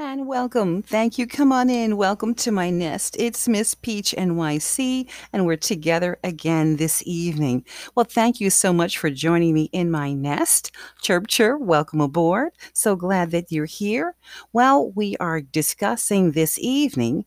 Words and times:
And 0.00 0.28
welcome. 0.28 0.82
Thank 0.82 1.18
you. 1.18 1.26
Come 1.26 1.50
on 1.50 1.68
in. 1.68 1.96
Welcome 1.96 2.32
to 2.36 2.52
my 2.52 2.70
nest. 2.70 3.16
It's 3.18 3.48
Miss 3.48 3.74
Peach 3.74 4.14
NYC, 4.16 5.10
and 5.32 5.44
we're 5.44 5.56
together 5.56 6.20
again 6.22 6.76
this 6.76 7.02
evening. 7.04 7.64
Well, 7.96 8.06
thank 8.08 8.40
you 8.40 8.48
so 8.48 8.72
much 8.72 8.96
for 8.96 9.10
joining 9.10 9.54
me 9.54 9.70
in 9.72 9.90
my 9.90 10.12
nest. 10.12 10.70
Chirp, 11.02 11.26
chirp, 11.26 11.60
welcome 11.60 12.00
aboard. 12.00 12.52
So 12.74 12.94
glad 12.94 13.32
that 13.32 13.50
you're 13.50 13.64
here. 13.64 14.14
Well, 14.52 14.92
we 14.92 15.16
are 15.16 15.40
discussing 15.40 16.30
this 16.30 16.60
evening 16.60 17.24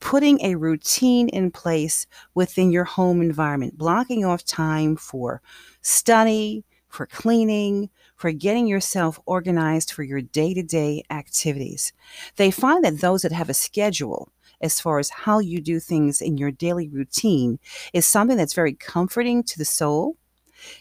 putting 0.00 0.40
a 0.40 0.54
routine 0.54 1.28
in 1.28 1.50
place 1.50 2.06
within 2.34 2.70
your 2.72 2.84
home 2.84 3.20
environment, 3.20 3.76
blocking 3.76 4.24
off 4.24 4.44
time 4.44 4.96
for 4.96 5.42
study, 5.82 6.64
for 6.94 7.06
cleaning, 7.06 7.90
for 8.16 8.30
getting 8.30 8.66
yourself 8.66 9.18
organized 9.26 9.90
for 9.90 10.04
your 10.04 10.20
day 10.20 10.54
to 10.54 10.62
day 10.62 11.02
activities. 11.10 11.92
They 12.36 12.50
find 12.50 12.84
that 12.84 13.00
those 13.00 13.22
that 13.22 13.32
have 13.32 13.50
a 13.50 13.54
schedule, 13.54 14.30
as 14.60 14.80
far 14.80 15.00
as 15.00 15.10
how 15.10 15.40
you 15.40 15.60
do 15.60 15.80
things 15.80 16.22
in 16.22 16.38
your 16.38 16.52
daily 16.52 16.88
routine, 16.88 17.58
is 17.92 18.06
something 18.06 18.36
that's 18.36 18.54
very 18.54 18.74
comforting 18.74 19.42
to 19.42 19.58
the 19.58 19.64
soul, 19.64 20.16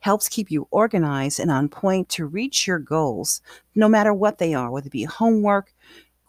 helps 0.00 0.28
keep 0.28 0.50
you 0.50 0.68
organized 0.70 1.40
and 1.40 1.50
on 1.50 1.68
point 1.68 2.10
to 2.10 2.26
reach 2.26 2.66
your 2.66 2.78
goals, 2.78 3.40
no 3.74 3.88
matter 3.88 4.12
what 4.12 4.38
they 4.38 4.52
are, 4.52 4.70
whether 4.70 4.86
it 4.86 4.92
be 4.92 5.04
homework, 5.04 5.72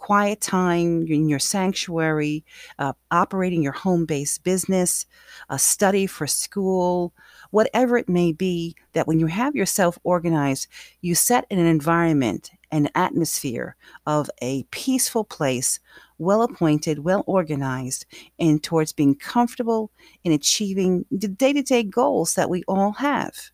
quiet 0.06 0.40
time 0.40 1.08
in 1.08 1.28
your 1.28 1.40
sanctuary, 1.40 2.46
uh, 2.78 2.94
operating 3.10 3.64
your 3.64 3.72
home 3.72 4.06
based 4.06 4.44
business, 4.44 5.08
a 5.50 5.58
study 5.58 6.06
for 6.06 6.28
school, 6.28 7.12
whatever 7.50 7.98
it 7.98 8.08
may 8.08 8.32
be, 8.32 8.76
that 8.94 9.08
when 9.08 9.20
you 9.20 9.26
have 9.26 9.56
yourself 9.56 9.98
organized, 10.04 10.68
you 11.02 11.16
set 11.16 11.44
in 11.50 11.58
an 11.58 11.66
environment, 11.66 12.52
an 12.72 12.88
atmosphere 12.94 13.76
of 14.06 14.30
a 14.44 14.62
peaceful 14.70 15.24
place, 15.24 15.80
well 16.20 16.44
appointed, 16.44 17.00
well 17.00 17.24
organized, 17.26 18.06
and 18.38 18.62
towards 18.62 18.94
being 18.94 19.16
comfortable 19.16 19.90
in 20.24 20.32
achieving 20.32 21.04
the 21.10 21.28
day 21.28 21.52
to 21.52 21.64
day 21.64 21.82
goals 21.82 22.36
that 22.36 22.52
we 22.52 22.62
all 22.68 22.92
have. 22.92 23.50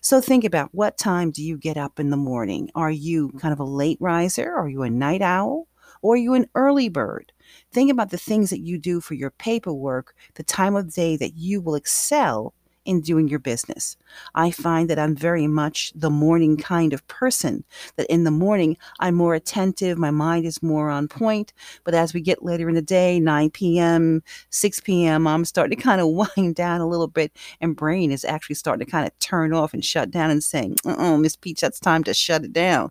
So 0.00 0.22
think 0.22 0.44
about 0.44 0.70
what 0.72 0.96
time 0.96 1.30
do 1.30 1.42
you 1.42 1.58
get 1.58 1.76
up 1.76 2.00
in 2.00 2.08
the 2.08 2.16
morning? 2.16 2.70
Are 2.74 2.90
you 2.90 3.28
kind 3.38 3.52
of 3.52 3.60
a 3.60 3.64
late 3.64 3.98
riser? 4.00 4.50
Are 4.54 4.70
you 4.70 4.84
a 4.84 4.88
night 4.88 5.20
owl? 5.20 5.68
Or 6.02 6.14
are 6.14 6.18
you 6.18 6.34
an 6.34 6.46
early 6.54 6.88
bird? 6.88 7.32
Think 7.72 7.90
about 7.90 8.10
the 8.10 8.18
things 8.18 8.50
that 8.50 8.60
you 8.60 8.78
do 8.78 9.00
for 9.00 9.14
your 9.14 9.30
paperwork, 9.30 10.14
the 10.34 10.42
time 10.42 10.76
of 10.76 10.92
day 10.92 11.16
that 11.16 11.36
you 11.36 11.60
will 11.60 11.74
excel 11.74 12.54
in 12.84 13.00
doing 13.00 13.28
your 13.28 13.38
business. 13.38 13.96
I 14.34 14.50
find 14.50 14.90
that 14.90 14.98
I'm 14.98 15.14
very 15.14 15.46
much 15.46 15.92
the 15.94 16.10
morning 16.10 16.56
kind 16.56 16.92
of 16.92 17.06
person, 17.08 17.64
that 17.96 18.06
in 18.08 18.24
the 18.24 18.30
morning 18.30 18.76
I'm 19.00 19.14
more 19.14 19.34
attentive, 19.34 19.98
my 19.98 20.10
mind 20.10 20.46
is 20.46 20.62
more 20.62 20.90
on 20.90 21.08
point. 21.08 21.52
But 21.84 21.94
as 21.94 22.12
we 22.12 22.20
get 22.20 22.44
later 22.44 22.68
in 22.68 22.74
the 22.74 22.82
day, 22.82 23.20
9 23.20 23.50
p.m., 23.50 24.22
6 24.50 24.80
p.m., 24.80 25.26
I'm 25.26 25.44
starting 25.44 25.76
to 25.76 25.82
kind 25.82 26.00
of 26.00 26.08
wind 26.36 26.54
down 26.54 26.80
a 26.80 26.88
little 26.88 27.06
bit, 27.06 27.32
and 27.60 27.76
brain 27.76 28.10
is 28.10 28.24
actually 28.24 28.56
starting 28.56 28.84
to 28.84 28.90
kind 28.90 29.06
of 29.06 29.16
turn 29.18 29.52
off 29.52 29.74
and 29.74 29.84
shut 29.84 30.10
down 30.10 30.30
and 30.30 30.42
saying, 30.42 30.76
oh, 30.84 31.16
Miss 31.16 31.36
Peach, 31.36 31.60
that's 31.60 31.80
time 31.80 32.04
to 32.04 32.14
shut 32.14 32.44
it 32.44 32.52
down. 32.52 32.90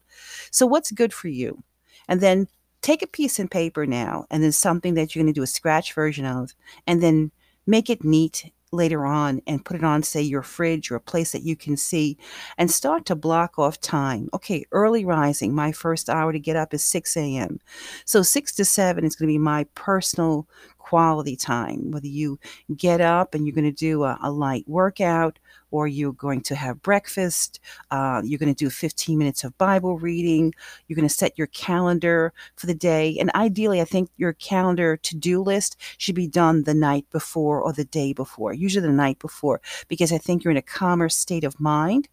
So, 0.52 0.66
what's 0.66 0.92
good 0.92 1.14
for 1.14 1.28
you? 1.28 1.64
And 2.08 2.22
then 2.22 2.48
take 2.82 3.02
a 3.02 3.08
piece 3.08 3.40
of 3.40 3.50
paper 3.50 3.86
now 3.86 4.26
and 4.30 4.44
then 4.44 4.52
something 4.52 4.94
that 4.96 5.16
you're 5.16 5.24
going 5.24 5.34
to 5.34 5.40
do 5.40 5.44
a 5.44 5.48
scratch 5.48 5.94
version 5.94 6.26
of, 6.26 6.54
and 6.88 7.02
then 7.02 7.32
make 7.68 7.90
it 7.90 8.04
neat 8.04 8.52
later 8.72 9.06
on 9.06 9.42
and 9.46 9.66
put 9.66 9.76
it 9.76 9.84
on, 9.84 10.02
say, 10.02 10.22
your 10.22 10.42
fridge 10.42 10.90
or 10.90 10.96
a 10.96 11.02
place 11.02 11.34
that 11.34 11.44
you 11.44 11.56
can 11.56 11.76
see 11.76 12.18
and 12.58 12.72
start 12.72 13.06
to 13.06 13.16
block 13.16 13.60
off 13.60 13.80
time. 13.82 14.30
Okay, 14.34 14.66
early 14.72 15.04
rising, 15.04 15.54
my 15.54 15.72
first 15.72 16.10
hour 16.10 16.32
to 16.32 16.40
get 16.40 16.56
up 16.56 16.74
is 16.74 16.84
6 16.84 17.18
a.m. 17.18 17.60
So 18.06 18.22
6 18.22 18.56
to 18.56 18.66
7 18.66 19.04
is 19.04 19.16
going 19.16 19.28
to 19.28 19.34
be 19.34 19.38
my 19.38 19.66
personal 19.76 20.48
quality 20.82 21.36
time, 21.36 21.92
whether 21.92 22.08
you 22.08 22.40
get 22.76 23.02
up 23.02 23.34
and 23.34 23.46
you're 23.46 23.56
going 23.56 23.64
to 23.64 23.72
do 23.72 24.04
a, 24.04 24.18
a 24.22 24.32
light 24.32 24.68
workout 24.68 25.40
or 25.70 25.88
you're 25.88 26.12
going 26.12 26.42
to 26.42 26.56
have 26.56 26.82
breakfast, 26.82 27.60
uh, 27.92 28.22
you're 28.26 28.40
going 28.40 28.54
to 28.54 28.66
do 28.66 28.70
15 28.70 29.18
minutes 29.18 29.44
of 29.44 29.58
Bible 29.58 29.98
reading, 29.98 30.54
you're 30.88 30.96
going 30.96 31.08
to 31.08 31.14
set 31.14 31.38
your 31.38 31.48
calendar 31.48 32.34
for 32.56 32.66
the 32.66 32.74
day. 32.74 33.18
And 33.20 33.32
ideally, 33.36 33.80
I 33.80 33.86
think 33.86 34.10
your 34.18 34.34
calendar 34.34 34.98
to 34.98 35.16
do 35.16 35.42
list 35.42 35.78
should 35.98 36.16
be 36.16 36.28
done 36.28 36.64
the 36.64 36.74
night 36.74 37.06
before 37.12 37.62
or 37.62 37.72
the 37.72 37.86
day 37.86 38.12
before, 38.12 38.54
usually 38.54 38.86
the 38.86 38.94
night 38.94 39.20
before, 39.20 39.62
because 39.88 40.12
I 40.12 40.18
think 40.18 40.44
you're 40.44 40.52
in 40.52 40.58
a 40.58 40.62
calmer 40.62 41.10
state 41.10 41.44
of 41.44 41.60
mind 41.60 42.10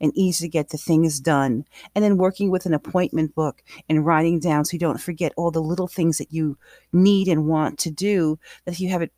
and 0.00 0.12
easy 0.14 0.46
to 0.46 0.48
get 0.48 0.70
the 0.70 0.78
things 0.78 1.20
done. 1.20 1.64
And 1.94 2.04
then 2.04 2.16
working 2.16 2.50
with 2.50 2.66
an 2.66 2.74
appointment 2.74 3.34
book 3.34 3.62
and 3.88 4.04
writing 4.04 4.40
down 4.40 4.64
so 4.64 4.74
you 4.74 4.78
don't 4.78 5.00
forget 5.00 5.32
all 5.36 5.50
the 5.50 5.62
little 5.62 5.88
things 5.88 6.18
that 6.18 6.32
you 6.32 6.56
need 6.92 7.28
and 7.28 7.46
want 7.46 7.78
to 7.80 7.90
do, 7.90 8.38
that 8.64 8.72
if 8.72 8.80
you 8.80 8.88
have 8.90 9.02
it 9.02 9.12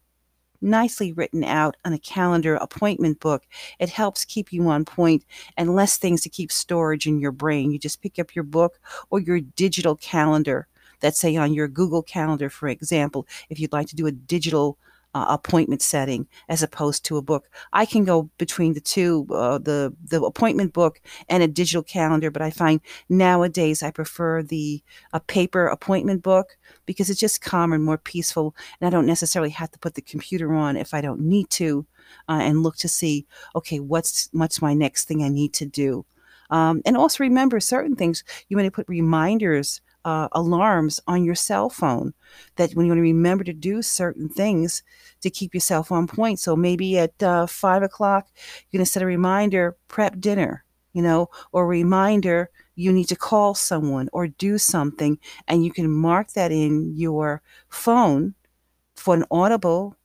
nicely 0.60 1.12
written 1.12 1.44
out 1.44 1.76
on 1.84 1.92
a 1.92 1.98
calendar 1.98 2.56
appointment 2.56 3.20
book. 3.20 3.44
It 3.78 3.91
helps 3.91 4.25
keep 4.25 4.53
you 4.53 4.69
on 4.69 4.84
point 4.84 5.25
and 5.56 5.75
less 5.75 5.97
things 5.97 6.22
to 6.22 6.28
keep 6.28 6.50
storage 6.53 7.06
in 7.06 7.19
your 7.19 7.32
brain. 7.32 7.70
You 7.70 7.78
just 7.78 8.03
pick 8.03 8.19
up 8.19 8.34
your 8.34 8.44
book 8.44 8.78
or 9.10 9.20
your 9.20 9.41
digital 9.41 9.97
calendar. 9.97 10.66
That's 11.00 11.20
say 11.20 11.36
on 11.36 11.53
your 11.53 11.69
Google 11.69 12.03
Calendar, 12.03 12.48
for 12.48 12.69
example, 12.69 13.26
if 13.50 13.60
you'd 13.60 13.72
like 13.72 13.86
to 13.88 13.97
do 13.97 14.06
a 14.06 14.12
digital 14.12 14.78
uh, 15.16 15.25
appointment 15.31 15.81
setting 15.81 16.27
as 16.50 16.62
opposed 16.62 17.03
to 17.06 17.16
a 17.16 17.22
book. 17.22 17.49
I 17.72 17.87
can 17.87 18.04
go 18.04 18.28
between 18.37 18.75
the 18.75 18.82
two, 18.82 19.27
uh, 19.31 19.56
the 19.56 19.94
the 20.04 20.21
appointment 20.22 20.75
book 20.75 21.00
and 21.31 21.43
a 21.43 21.49
digital 21.49 21.82
calendar, 21.82 22.31
but 22.31 22.43
I 22.43 22.50
find 22.50 22.82
nowadays 23.09 23.82
I 23.82 23.91
prefer 23.91 24.43
the 24.43 24.82
a 25.15 25.21
paper 25.21 25.69
appointment 25.69 26.22
book 26.22 26.59
because 26.84 27.09
it's 27.09 27.21
just 27.21 27.41
calmer 27.41 27.77
and 27.77 27.84
more 27.84 27.97
peaceful, 27.97 28.54
and 28.78 28.87
I 28.87 28.91
don't 28.91 29.06
necessarily 29.06 29.50
have 29.50 29.71
to 29.71 29.78
put 29.78 29.94
the 29.94 30.03
computer 30.03 30.53
on 30.53 30.77
if 30.77 30.93
I 30.93 31.00
don't 31.00 31.21
need 31.21 31.48
to, 31.50 31.87
uh, 32.28 32.41
and 32.43 32.62
look 32.62 32.77
to 32.77 32.88
see 32.88 33.25
okay 33.54 33.81
what's 33.81 34.28
what's 34.33 34.60
my 34.60 34.75
next 34.75 35.09
thing 35.09 35.22
I 35.22 35.28
need 35.28 35.54
to 35.54 35.65
do. 35.65 36.04
Um, 36.50 36.83
and 36.84 36.97
also 36.97 37.25
remember 37.25 37.59
certain 37.59 37.97
things. 37.97 38.22
You 38.48 38.59
may 38.59 38.69
put 38.69 38.87
reminders 38.87 39.81
uh, 40.06 40.28
alarms 40.30 41.00
on 41.08 41.24
your 41.24 41.34
cell 41.34 41.68
phone 41.68 42.14
that 42.54 42.72
when 42.72 42.86
you 42.86 42.92
want 42.92 42.98
to 42.98 43.02
remember 43.02 43.42
to 43.42 43.52
do 43.52 43.82
certain 43.82 44.28
things 44.28 44.84
to 45.20 45.28
keep 45.28 45.52
yourself 45.52 45.90
on 45.90 46.06
point. 46.06 46.38
So 46.38 46.54
maybe 46.54 46.96
at 46.96 47.20
uh, 47.20 47.48
five 47.48 47.82
o'clock, 47.82 48.28
you're 48.70 48.78
going 48.78 48.86
to 48.86 48.90
set 48.90 49.02
a 49.02 49.06
reminder, 49.06 49.76
prep 49.88 50.20
dinner, 50.20 50.64
you 50.92 51.02
know, 51.02 51.28
or 51.50 51.66
reminder 51.66 52.50
you 52.76 52.92
need 52.92 53.08
to 53.08 53.16
call 53.16 53.54
someone 53.56 54.08
or 54.12 54.28
do 54.28 54.58
something. 54.58 55.18
And 55.48 55.64
you 55.64 55.72
can 55.72 55.90
mark 55.90 56.34
that 56.34 56.52
in 56.52 56.96
your 56.96 57.42
phone 57.68 58.34
for 58.94 59.12
an 59.12 59.24
audible 59.28 59.96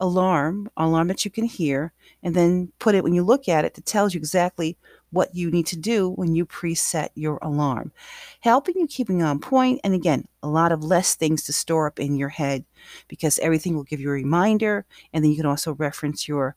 alarm, 0.00 0.70
alarm 0.78 1.08
that 1.08 1.26
you 1.26 1.30
can 1.30 1.44
hear, 1.44 1.92
and 2.22 2.34
then 2.34 2.72
put 2.78 2.94
it 2.94 3.04
when 3.04 3.12
you 3.12 3.22
look 3.22 3.46
at 3.46 3.66
it, 3.66 3.76
it 3.76 3.84
tells 3.84 4.14
you 4.14 4.18
exactly 4.18 4.78
what 5.14 5.34
you 5.34 5.50
need 5.50 5.66
to 5.68 5.76
do 5.76 6.10
when 6.10 6.34
you 6.34 6.44
preset 6.44 7.08
your 7.14 7.38
alarm, 7.40 7.92
helping 8.40 8.74
you 8.76 8.86
keeping 8.86 9.22
on 9.22 9.38
point. 9.38 9.80
And 9.84 9.94
again, 9.94 10.26
a 10.42 10.48
lot 10.48 10.72
of 10.72 10.84
less 10.84 11.14
things 11.14 11.44
to 11.44 11.52
store 11.52 11.86
up 11.86 11.98
in 11.98 12.16
your 12.16 12.28
head 12.28 12.64
because 13.08 13.38
everything 13.38 13.74
will 13.74 13.84
give 13.84 14.00
you 14.00 14.10
a 14.10 14.12
reminder. 14.12 14.84
And 15.12 15.24
then 15.24 15.30
you 15.30 15.36
can 15.36 15.46
also 15.46 15.74
reference 15.74 16.28
your 16.28 16.56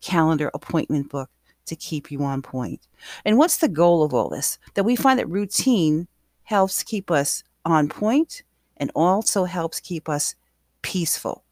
calendar 0.00 0.50
appointment 0.54 1.10
book 1.10 1.30
to 1.66 1.76
keep 1.76 2.10
you 2.10 2.22
on 2.22 2.42
point. 2.42 2.86
And 3.24 3.38
what's 3.38 3.56
the 3.56 3.68
goal 3.68 4.04
of 4.04 4.14
all 4.14 4.28
this? 4.28 4.58
That 4.74 4.84
we 4.84 4.94
find 4.94 5.18
that 5.18 5.28
routine 5.28 6.06
helps 6.44 6.84
keep 6.84 7.10
us 7.10 7.42
on 7.64 7.88
point 7.88 8.44
and 8.76 8.92
also 8.94 9.44
helps 9.44 9.80
keep 9.80 10.08
us 10.08 10.36
peaceful. 10.82 11.42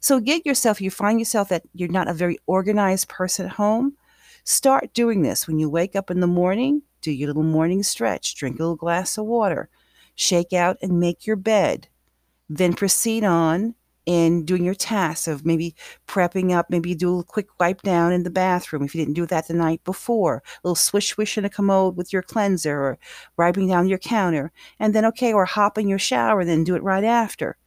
So 0.00 0.20
get 0.20 0.46
yourself, 0.46 0.80
you 0.80 0.90
find 0.90 1.18
yourself 1.18 1.48
that 1.50 1.64
you're 1.74 1.90
not 1.90 2.08
a 2.08 2.14
very 2.14 2.38
organized 2.46 3.08
person 3.08 3.46
at 3.46 3.52
home, 3.52 3.97
Start 4.48 4.94
doing 4.94 5.20
this. 5.20 5.46
When 5.46 5.58
you 5.58 5.68
wake 5.68 5.94
up 5.94 6.10
in 6.10 6.20
the 6.20 6.26
morning. 6.26 6.80
Do 7.02 7.12
your 7.12 7.26
little 7.26 7.42
morning 7.42 7.82
stretch, 7.82 8.34
drink 8.34 8.58
a 8.58 8.62
little 8.62 8.76
glass 8.76 9.18
of 9.18 9.26
water, 9.26 9.68
shake 10.14 10.54
out 10.54 10.78
and 10.80 10.98
make 10.98 11.26
your 11.26 11.36
bed. 11.36 11.86
Then 12.48 12.72
proceed 12.72 13.24
on 13.24 13.74
in 14.06 14.46
doing 14.46 14.64
your 14.64 14.74
tasks 14.74 15.28
of 15.28 15.44
maybe 15.44 15.74
prepping 16.06 16.50
up, 16.50 16.70
maybe 16.70 16.94
do 16.94 17.18
a 17.18 17.24
quick 17.24 17.48
wipe 17.60 17.82
down 17.82 18.10
in 18.10 18.22
the 18.22 18.30
bathroom 18.30 18.84
if 18.84 18.94
you 18.94 19.02
didn't 19.02 19.16
do 19.16 19.26
that 19.26 19.48
the 19.48 19.54
night 19.54 19.84
before, 19.84 20.36
a 20.36 20.66
little 20.66 20.74
swish 20.74 21.08
swish 21.08 21.36
in 21.36 21.44
a 21.44 21.50
commode 21.50 21.98
with 21.98 22.10
your 22.10 22.22
cleanser 22.22 22.80
or 22.80 22.98
wiping 23.36 23.68
down 23.68 23.86
your 23.86 23.98
counter, 23.98 24.50
and 24.80 24.94
then 24.94 25.04
okay, 25.04 25.34
or 25.34 25.44
hop 25.44 25.76
in 25.76 25.88
your 25.88 25.98
shower 25.98 26.40
and 26.40 26.48
then 26.48 26.64
do 26.64 26.74
it 26.74 26.82
right 26.82 27.04
after 27.04 27.58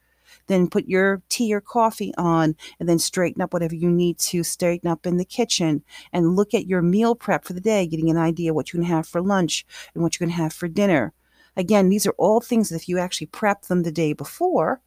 then 0.46 0.68
put 0.68 0.86
your 0.86 1.22
tea 1.28 1.52
or 1.54 1.60
coffee 1.60 2.12
on, 2.16 2.56
and 2.78 2.88
then 2.88 2.98
straighten 2.98 3.42
up 3.42 3.52
whatever 3.52 3.74
you 3.74 3.90
need 3.90 4.18
to 4.18 4.42
straighten 4.42 4.90
up 4.90 5.06
in 5.06 5.16
the 5.16 5.24
kitchen 5.24 5.82
and 6.12 6.36
look 6.36 6.54
at 6.54 6.66
your 6.66 6.82
meal 6.82 7.14
prep 7.14 7.44
for 7.44 7.52
the 7.52 7.60
day, 7.60 7.86
getting 7.86 8.10
an 8.10 8.16
idea 8.16 8.54
what 8.54 8.72
you're 8.72 8.80
going 8.80 8.88
to 8.88 8.94
have 8.94 9.06
for 9.06 9.22
lunch 9.22 9.64
and 9.94 10.02
what 10.02 10.18
you're 10.18 10.26
going 10.26 10.36
to 10.36 10.42
have 10.42 10.52
for 10.52 10.68
dinner. 10.68 11.12
Again, 11.56 11.88
these 11.88 12.06
are 12.06 12.14
all 12.18 12.40
things 12.40 12.68
that 12.68 12.76
if 12.76 12.88
you 12.88 12.98
actually 12.98 13.26
prep 13.26 13.62
them 13.62 13.82
the 13.82 13.92
day 13.92 14.12
before, 14.12 14.80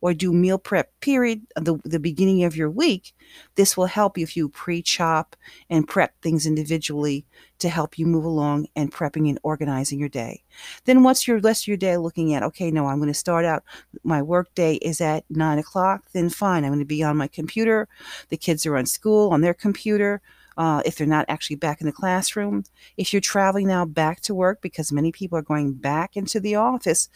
or 0.00 0.14
do 0.14 0.32
meal 0.32 0.58
prep 0.58 0.88
period 1.00 1.42
uh, 1.56 1.60
the, 1.60 1.78
the 1.84 2.00
beginning 2.00 2.44
of 2.44 2.56
your 2.56 2.70
week 2.70 3.14
this 3.54 3.76
will 3.76 3.86
help 3.86 4.16
you 4.16 4.24
if 4.24 4.36
you 4.36 4.48
pre-chop 4.48 5.36
and 5.68 5.88
prep 5.88 6.12
things 6.22 6.46
individually 6.46 7.24
to 7.60 7.68
help 7.68 7.98
you 7.98 8.06
move 8.06 8.24
along 8.24 8.66
and 8.74 8.92
prepping 8.92 9.28
and 9.28 9.38
organizing 9.42 9.98
your 9.98 10.08
day. 10.08 10.42
Then 10.86 11.02
what's 11.02 11.28
your 11.28 11.38
rest 11.38 11.64
of 11.64 11.68
your 11.68 11.76
day 11.76 11.96
looking 11.96 12.34
at 12.34 12.42
okay 12.42 12.70
no 12.70 12.86
i'm 12.86 12.98
going 12.98 13.08
to 13.08 13.14
start 13.14 13.44
out 13.44 13.62
my 14.02 14.20
work 14.22 14.52
day 14.54 14.74
is 14.76 15.00
at 15.00 15.24
nine 15.30 15.58
o'clock 15.58 16.04
then 16.12 16.28
fine 16.28 16.64
i'm 16.64 16.70
going 16.70 16.78
to 16.80 16.84
be 16.84 17.02
on 17.02 17.16
my 17.16 17.28
computer. 17.28 17.88
The 18.30 18.36
kids 18.36 18.66
are 18.66 18.76
on 18.76 18.86
school 18.86 19.30
on 19.30 19.40
their 19.40 19.54
computer 19.54 20.20
uh, 20.56 20.82
if 20.84 20.96
they're 20.96 21.06
not 21.06 21.26
actually 21.28 21.56
back 21.56 21.80
in 21.80 21.86
the 21.86 21.92
classroom. 21.92 22.64
If 22.96 23.12
you're 23.12 23.20
traveling 23.20 23.68
now 23.68 23.84
back 23.84 24.20
to 24.22 24.34
work, 24.34 24.60
because 24.60 24.92
many 24.92 25.12
people 25.12 25.38
are 25.38 25.42
going 25.42 25.72
back 25.74 26.16
into 26.16 26.40
the 26.40 26.54
office, 26.56 27.08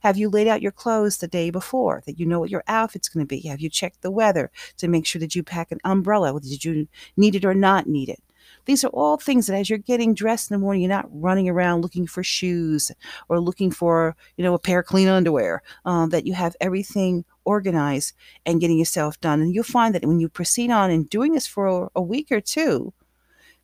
have 0.00 0.16
you 0.16 0.28
laid 0.28 0.48
out 0.48 0.62
your 0.62 0.72
clothes 0.72 1.18
the 1.18 1.28
day 1.28 1.50
before 1.50 2.02
that 2.06 2.18
you 2.18 2.26
know 2.26 2.40
what 2.40 2.50
your 2.50 2.64
outfit's 2.68 3.08
going 3.08 3.24
to 3.24 3.28
be? 3.28 3.46
Have 3.48 3.60
you 3.60 3.70
checked 3.70 4.02
the 4.02 4.10
weather 4.10 4.50
to 4.78 4.88
make 4.88 5.06
sure 5.06 5.20
that 5.20 5.34
you 5.34 5.42
pack 5.42 5.72
an 5.72 5.80
umbrella? 5.84 6.38
Did 6.40 6.64
you 6.64 6.88
need 7.16 7.34
it 7.34 7.44
or 7.44 7.54
not 7.54 7.86
need 7.86 8.08
it? 8.08 8.22
These 8.64 8.84
are 8.84 8.88
all 8.88 9.16
things 9.16 9.46
that 9.46 9.56
as 9.56 9.70
you're 9.70 9.78
getting 9.78 10.14
dressed 10.14 10.50
in 10.50 10.54
the 10.54 10.58
morning, 10.58 10.82
you're 10.82 10.88
not 10.88 11.08
running 11.10 11.48
around 11.48 11.82
looking 11.82 12.06
for 12.06 12.22
shoes 12.22 12.92
or 13.28 13.40
looking 13.40 13.70
for, 13.70 14.16
you 14.36 14.44
know, 14.44 14.54
a 14.54 14.58
pair 14.58 14.80
of 14.80 14.86
clean 14.86 15.08
underwear, 15.08 15.62
um, 15.84 16.10
that 16.10 16.26
you 16.26 16.34
have 16.34 16.56
everything 16.60 17.24
organized 17.44 18.14
and 18.44 18.60
getting 18.60 18.78
yourself 18.78 19.20
done. 19.20 19.40
And 19.40 19.54
you'll 19.54 19.64
find 19.64 19.94
that 19.94 20.04
when 20.04 20.20
you 20.20 20.28
proceed 20.28 20.70
on 20.70 20.90
and 20.90 21.08
doing 21.08 21.32
this 21.32 21.46
for 21.46 21.90
a 21.94 22.02
week 22.02 22.30
or 22.30 22.40
two, 22.40 22.92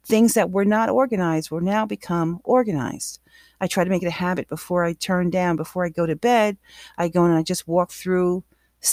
things 0.04 0.34
that 0.34 0.50
were 0.50 0.64
not 0.64 0.90
organized 0.90 1.50
will 1.50 1.60
now 1.60 1.86
become 1.86 2.40
organized. 2.44 3.20
I 3.60 3.66
try 3.66 3.84
to 3.84 3.90
make 3.90 4.02
it 4.02 4.08
a 4.08 4.10
habit 4.10 4.48
before 4.48 4.84
I 4.84 4.92
turn 4.92 5.30
down, 5.30 5.56
before 5.56 5.84
I 5.84 5.88
go 5.88 6.06
to 6.06 6.16
bed. 6.16 6.56
I 6.98 7.08
go 7.08 7.24
and 7.24 7.34
I 7.34 7.42
just 7.42 7.66
walk 7.66 7.90
through 7.90 8.44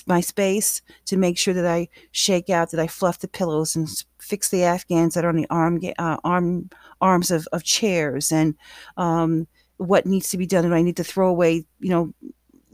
my 0.07 0.21
space 0.21 0.81
to 1.05 1.17
make 1.17 1.37
sure 1.37 1.53
that 1.53 1.65
I 1.65 1.89
shake 2.11 2.49
out, 2.49 2.71
that 2.71 2.79
I 2.79 2.87
fluff 2.87 3.19
the 3.19 3.27
pillows 3.27 3.75
and 3.75 3.87
fix 4.19 4.49
the 4.49 4.63
afghans 4.63 5.13
that 5.13 5.25
are 5.25 5.29
on 5.29 5.35
the 5.35 5.47
arm 5.49 5.79
uh, 5.97 6.17
arm 6.23 6.69
arms 7.01 7.31
of, 7.31 7.47
of 7.51 7.63
chairs 7.63 8.31
and 8.31 8.55
um, 8.97 9.47
what 9.77 10.05
needs 10.05 10.29
to 10.29 10.37
be 10.37 10.45
done. 10.45 10.65
And 10.65 10.75
I 10.75 10.81
need 10.81 10.97
to 10.97 11.03
throw 11.03 11.29
away, 11.29 11.65
you 11.79 11.89
know, 11.89 12.13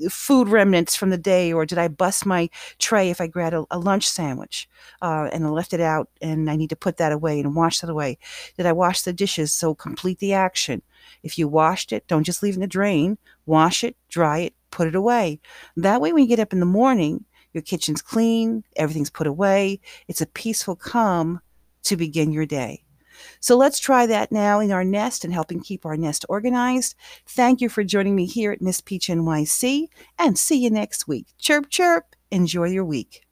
food 0.09 0.47
remnants 0.47 0.95
from 0.95 1.09
the 1.09 1.17
day, 1.17 1.51
or 1.51 1.65
did 1.65 1.77
I 1.77 1.87
bust 1.87 2.25
my 2.25 2.49
tray 2.77 3.09
if 3.09 3.19
I 3.19 3.27
grabbed 3.27 3.55
a, 3.55 3.65
a 3.71 3.79
lunch 3.79 4.07
sandwich 4.07 4.69
uh, 5.01 5.29
and 5.31 5.45
I 5.45 5.49
left 5.49 5.73
it 5.73 5.81
out 5.81 6.09
and 6.21 6.49
I 6.49 6.55
need 6.55 6.69
to 6.69 6.75
put 6.75 6.97
that 6.97 7.11
away 7.11 7.39
and 7.39 7.55
wash 7.55 7.79
that 7.79 7.89
away? 7.89 8.17
Did 8.57 8.65
I 8.65 8.73
wash 8.73 9.01
the 9.01 9.13
dishes? 9.13 9.51
So 9.53 9.73
complete 9.73 10.19
the 10.19 10.33
action. 10.33 10.81
If 11.23 11.37
you 11.37 11.47
washed 11.47 11.91
it, 11.91 12.07
don't 12.07 12.23
just 12.23 12.43
leave 12.43 12.55
in 12.55 12.61
the 12.61 12.67
drain. 12.67 13.17
Wash 13.45 13.83
it, 13.83 13.95
dry 14.09 14.39
it, 14.39 14.53
put 14.71 14.87
it 14.87 14.95
away. 14.95 15.39
That 15.75 16.01
way, 16.01 16.13
when 16.13 16.23
you 16.23 16.29
get 16.29 16.39
up 16.39 16.53
in 16.53 16.59
the 16.59 16.65
morning, 16.65 17.25
your 17.53 17.63
kitchen's 17.63 18.01
clean, 18.01 18.63
everything's 18.75 19.09
put 19.09 19.27
away. 19.27 19.79
It's 20.07 20.21
a 20.21 20.27
peaceful 20.27 20.75
calm 20.75 21.41
to 21.83 21.97
begin 21.97 22.31
your 22.31 22.45
day. 22.45 22.83
So 23.39 23.57
let's 23.57 23.79
try 23.79 24.05
that 24.05 24.31
now 24.31 24.59
in 24.59 24.71
our 24.71 24.83
nest 24.83 25.23
and 25.23 25.33
helping 25.33 25.61
keep 25.61 25.85
our 25.85 25.97
nest 25.97 26.25
organized. 26.29 26.95
Thank 27.25 27.61
you 27.61 27.69
for 27.69 27.83
joining 27.83 28.15
me 28.15 28.25
here 28.25 28.51
at 28.51 28.61
Miss 28.61 28.81
Peach 28.81 29.07
NYC 29.07 29.87
and 30.19 30.37
see 30.37 30.57
you 30.57 30.69
next 30.69 31.07
week. 31.07 31.27
Chirp, 31.37 31.69
chirp. 31.69 32.15
Enjoy 32.31 32.65
your 32.65 32.85
week. 32.85 33.26